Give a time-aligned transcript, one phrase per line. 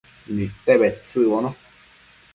[0.35, 1.49] Nidte bedtsëcbono